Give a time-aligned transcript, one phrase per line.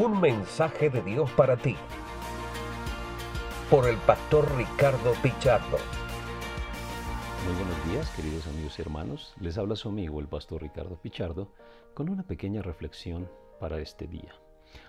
[0.00, 1.74] Un mensaje de Dios para ti.
[3.68, 5.76] Por el pastor Ricardo Pichardo.
[7.44, 9.34] Muy buenos días, queridos amigos y hermanos.
[9.40, 11.52] Les habla su amigo, el pastor Ricardo Pichardo,
[11.94, 13.28] con una pequeña reflexión
[13.58, 14.32] para este día.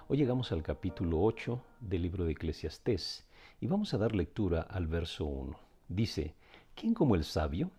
[0.10, 3.26] Hoy llegamos al capítulo 8 del libro de Eclesiastés
[3.60, 5.60] y vamos a dar lectura al verso 1.
[5.88, 6.36] Dice,
[6.76, 7.72] ¿quién como el sabio?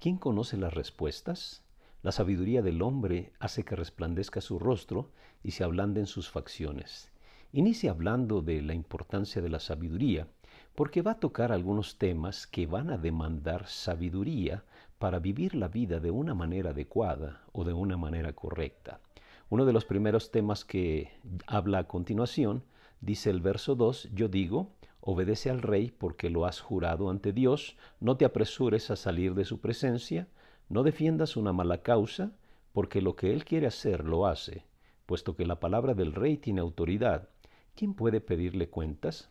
[0.00, 1.61] ¿Quién conoce las respuestas?
[2.02, 5.12] La sabiduría del hombre hace que resplandezca su rostro
[5.44, 7.12] y se ablanden sus facciones.
[7.52, 10.26] Inicia hablando de la importancia de la sabiduría,
[10.74, 14.64] porque va a tocar algunos temas que van a demandar sabiduría
[14.98, 19.00] para vivir la vida de una manera adecuada o de una manera correcta.
[19.48, 21.12] Uno de los primeros temas que
[21.46, 22.64] habla a continuación,
[23.00, 27.76] dice el verso 2, yo digo, obedece al rey porque lo has jurado ante Dios,
[28.00, 30.26] no te apresures a salir de su presencia,
[30.72, 32.32] no defiendas una mala causa,
[32.72, 34.64] porque lo que él quiere hacer lo hace,
[35.04, 37.28] puesto que la palabra del rey tiene autoridad.
[37.74, 39.28] ¿Quién puede pedirle cuentas?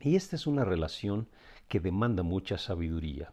[0.00, 1.28] Y esta es una relación
[1.68, 3.30] que demanda mucha sabiduría.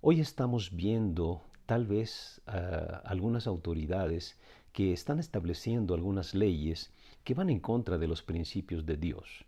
[0.00, 4.36] Hoy estamos viendo tal vez uh, algunas autoridades
[4.72, 6.92] que están estableciendo algunas leyes
[7.22, 9.44] que van en contra de los principios de Dios.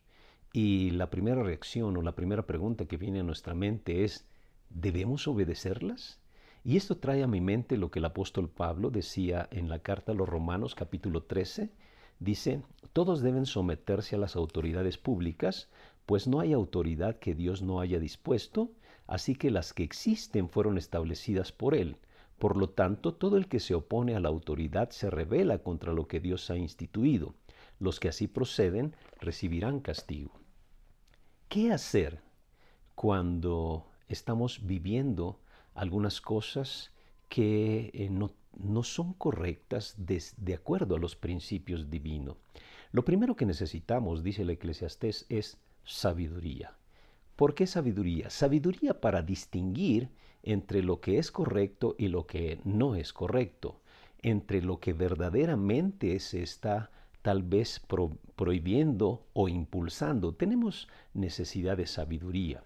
[0.53, 4.28] Y la primera reacción o la primera pregunta que viene a nuestra mente es,
[4.70, 6.22] ¿debemos obedecerlas?
[6.64, 10.12] Y esto trae a mi mente lo que el apóstol Pablo decía en la carta
[10.12, 11.70] a los Romanos capítulo 13.
[12.20, 15.69] Dice, todos deben someterse a las autoridades públicas,
[16.06, 18.70] pues no hay autoridad que Dios no haya dispuesto,
[19.08, 21.96] así que las que existen fueron establecidas por Él.
[22.38, 26.06] Por lo tanto, todo el que se opone a la autoridad se revela contra lo
[26.06, 27.34] que Dios ha instituido.
[27.80, 30.30] Los que así proceden recibirán castigo.
[31.48, 32.20] ¿Qué hacer
[32.94, 35.41] cuando estamos viviendo
[35.75, 36.91] algunas cosas
[37.28, 42.37] que eh, no, no, son correctas de, de acuerdo a los principios divinos.
[42.91, 46.77] Lo primero que necesitamos, dice el eclesiastés, es sabiduría.
[47.37, 48.28] ¿Por qué sabiduría?
[48.28, 50.11] Sabiduría para distinguir
[50.43, 53.81] entre lo que es correcto y lo que no es correcto,
[54.21, 56.91] entre lo que verdaderamente se está
[57.22, 60.34] tal vez pro, prohibiendo o impulsando.
[60.34, 62.62] Tenemos necesidad de sabiduría.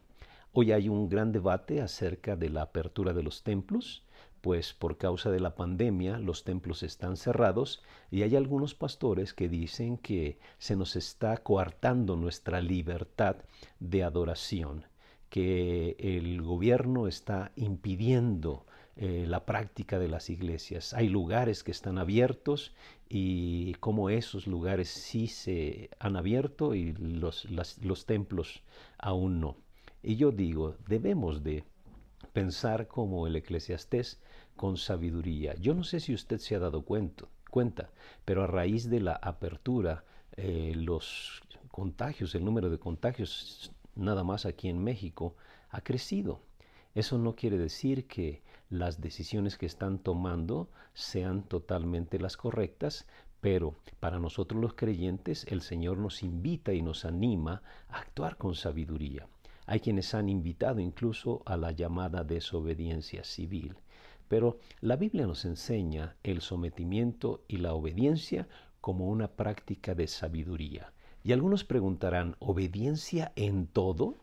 [0.58, 4.06] Hoy hay un gran debate acerca de la apertura de los templos,
[4.40, 9.50] pues por causa de la pandemia los templos están cerrados y hay algunos pastores que
[9.50, 13.36] dicen que se nos está coartando nuestra libertad
[13.80, 14.86] de adoración,
[15.28, 18.64] que el gobierno está impidiendo
[18.96, 20.94] eh, la práctica de las iglesias.
[20.94, 22.74] Hay lugares que están abiertos
[23.10, 28.62] y como esos lugares sí se han abierto y los, los templos
[28.96, 29.65] aún no.
[30.08, 31.64] Y yo digo, debemos de
[32.32, 34.20] pensar como el eclesiastés
[34.54, 35.56] con sabiduría.
[35.56, 37.90] Yo no sé si usted se ha dado cuenta, cuenta
[38.24, 40.04] pero a raíz de la apertura,
[40.36, 45.34] eh, los contagios, el número de contagios nada más aquí en México
[45.70, 46.40] ha crecido.
[46.94, 53.08] Eso no quiere decir que las decisiones que están tomando sean totalmente las correctas,
[53.40, 58.54] pero para nosotros los creyentes el Señor nos invita y nos anima a actuar con
[58.54, 59.26] sabiduría.
[59.66, 63.76] Hay quienes han invitado incluso a la llamada desobediencia civil.
[64.28, 68.48] Pero la Biblia nos enseña el sometimiento y la obediencia
[68.80, 70.92] como una práctica de sabiduría.
[71.24, 74.14] Y algunos preguntarán, ¿obediencia en todo?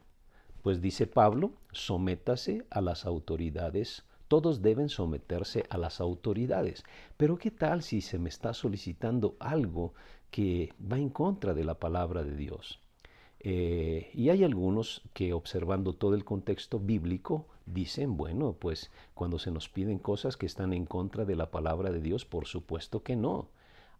[0.61, 4.05] Pues dice Pablo, sométase a las autoridades.
[4.29, 6.83] Todos deben someterse a las autoridades.
[7.17, 9.93] Pero ¿qué tal si se me está solicitando algo
[10.31, 12.79] que va en contra de la palabra de Dios?
[13.43, 19.51] Eh, y hay algunos que observando todo el contexto bíblico dicen, bueno, pues cuando se
[19.51, 23.17] nos piden cosas que están en contra de la palabra de Dios, por supuesto que
[23.17, 23.49] no.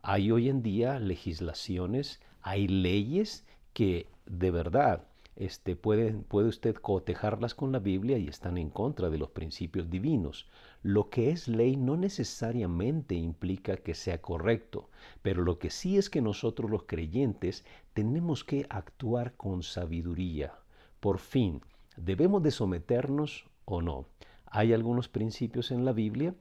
[0.02, 5.04] Hay hoy en día legislaciones, hay leyes que de verdad
[5.36, 9.90] este, puede, puede usted cotejarlas con la Biblia y están en contra de los principios
[9.90, 10.48] divinos.
[10.82, 14.90] Lo que es ley no necesariamente implica que sea correcto,
[15.22, 20.54] pero lo que sí es que nosotros los creyentes tenemos que actuar con sabiduría.
[21.00, 21.62] Por fin,
[21.98, 24.08] ¿debemos de someternos o no?
[24.46, 26.36] Hay algunos principios en la Biblia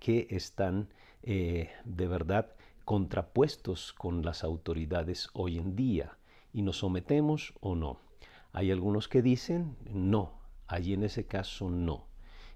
[0.00, 0.88] que están
[1.22, 2.52] eh, de verdad
[2.84, 6.18] contrapuestos con las autoridades hoy en día
[6.52, 8.07] y nos sometemos o no.
[8.52, 12.06] Hay algunos que dicen no, allí en ese caso no.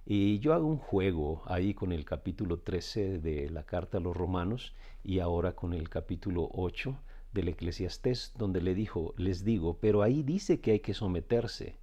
[0.05, 4.17] Y yo hago un juego ahí con el capítulo 13 de la carta a los
[4.17, 4.75] romanos
[5.05, 6.97] y ahora con el capítulo 8
[7.33, 11.77] del Eclesiastés, donde le dijo, les digo, pero ahí dice que hay que someterse.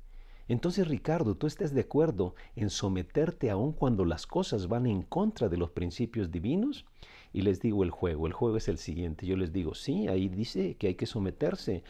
[0.47, 5.47] Entonces, Ricardo, ¿tú estás de acuerdo en someterte aun cuando las cosas van en contra
[5.47, 6.85] de los principios divinos?
[7.33, 8.27] Y les digo el juego.
[8.27, 9.25] El juego es el siguiente.
[9.25, 11.83] Yo les digo, sí, ahí dice que hay que someterse.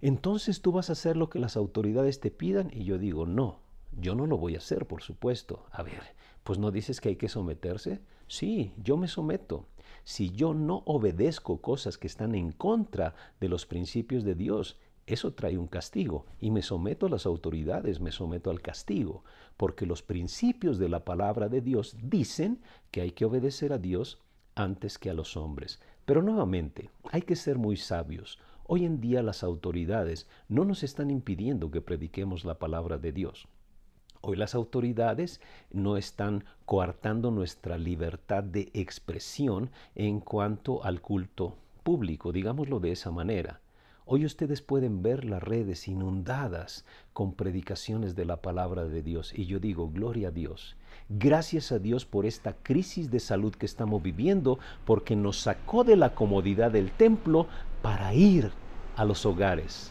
[0.00, 3.60] Entonces tú vas a hacer lo que las autoridades te pidan y yo digo, no,
[3.92, 5.64] yo no lo voy a hacer, por supuesto.
[5.70, 6.02] A ver,
[6.42, 8.00] pues no dices que hay que someterse.
[8.26, 9.66] Sí, yo me someto.
[10.04, 15.34] Si yo no obedezco cosas que están en contra de los principios de Dios, eso
[15.34, 19.22] trae un castigo y me someto a las autoridades, me someto al castigo,
[19.56, 24.18] porque los principios de la palabra de Dios dicen que hay que obedecer a Dios
[24.54, 25.80] antes que a los hombres.
[26.04, 28.38] Pero nuevamente, hay que ser muy sabios.
[28.66, 33.46] Hoy en día las autoridades no nos están impidiendo que prediquemos la palabra de Dios.
[34.20, 35.40] Hoy las autoridades
[35.70, 43.10] no están coartando nuestra libertad de expresión en cuanto al culto público, digámoslo de esa
[43.10, 43.60] manera.
[44.06, 46.84] Hoy ustedes pueden ver las redes inundadas
[47.14, 50.76] con predicaciones de la palabra de Dios y yo digo, gloria a Dios.
[51.08, 55.96] Gracias a Dios por esta crisis de salud que estamos viviendo, porque nos sacó de
[55.96, 57.46] la comodidad del templo
[57.80, 58.50] para ir
[58.94, 59.90] a los hogares,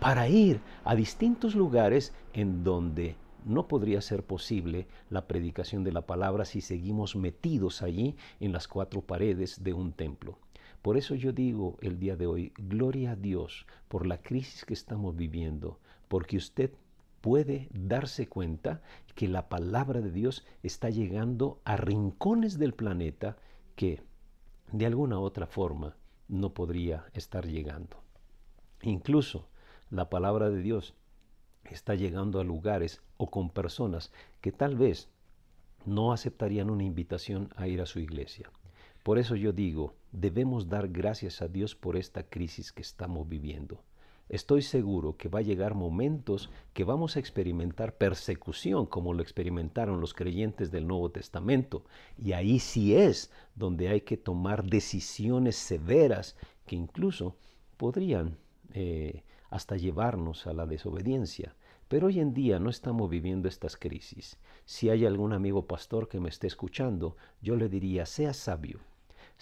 [0.00, 3.14] para ir a distintos lugares en donde
[3.44, 8.66] no podría ser posible la predicación de la palabra si seguimos metidos allí en las
[8.66, 10.38] cuatro paredes de un templo.
[10.84, 14.74] Por eso yo digo el día de hoy, gloria a Dios por la crisis que
[14.74, 15.78] estamos viviendo,
[16.08, 16.72] porque usted
[17.22, 18.82] puede darse cuenta
[19.14, 23.38] que la palabra de Dios está llegando a rincones del planeta
[23.76, 24.02] que
[24.72, 25.96] de alguna otra forma
[26.28, 27.96] no podría estar llegando.
[28.82, 29.48] Incluso
[29.88, 30.92] la palabra de Dios
[31.64, 35.08] está llegando a lugares o con personas que tal vez
[35.86, 38.50] no aceptarían una invitación a ir a su iglesia.
[39.02, 43.82] Por eso yo digo, debemos dar gracias a Dios por esta crisis que estamos viviendo.
[44.28, 50.00] Estoy seguro que va a llegar momentos que vamos a experimentar persecución como lo experimentaron
[50.00, 51.84] los creyentes del Nuevo Testamento.
[52.16, 57.36] Y ahí sí es donde hay que tomar decisiones severas que incluso
[57.76, 58.38] podrían
[58.72, 61.54] eh, hasta llevarnos a la desobediencia.
[61.88, 64.38] Pero hoy en día no estamos viviendo estas crisis.
[64.64, 68.80] Si hay algún amigo pastor que me esté escuchando, yo le diría, sea sabio.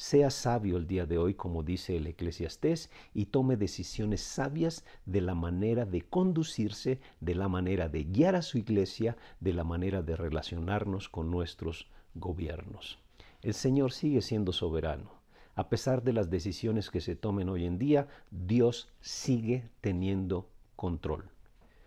[0.02, 5.20] Sea sabio el día de hoy, como dice el eclesiastés, y tome decisiones sabias de
[5.20, 10.02] la manera de conducirse, de la manera de guiar a su iglesia, de la manera
[10.02, 12.98] de relacionarnos con nuestros gobiernos.
[13.42, 15.22] El Señor sigue siendo soberano
[15.54, 21.28] a pesar de las decisiones que se tomen hoy en día, Dios sigue teniendo control.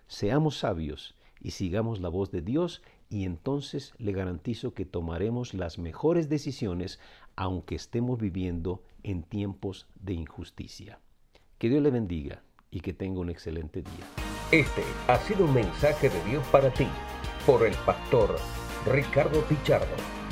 [0.07, 5.77] Seamos sabios y sigamos la voz de Dios y entonces le garantizo que tomaremos las
[5.77, 6.99] mejores decisiones
[7.35, 10.99] aunque estemos viviendo en tiempos de injusticia.
[11.57, 14.05] Que Dios le bendiga y que tenga un excelente día.
[14.51, 16.87] Este ha sido un mensaje de Dios para ti
[17.45, 18.35] por el pastor
[18.85, 20.24] Ricardo Pichardo.